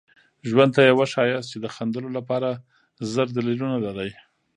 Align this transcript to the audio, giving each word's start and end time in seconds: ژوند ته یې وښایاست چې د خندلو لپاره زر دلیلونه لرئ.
ژوند 0.49 0.71
ته 0.75 0.81
یې 0.87 0.93
وښایاست 0.99 1.49
چې 1.51 1.57
د 1.61 1.65
خندلو 1.75 2.09
لپاره 2.17 2.49
زر 3.11 3.27
دلیلونه 3.37 3.77
لرئ. 3.85 4.11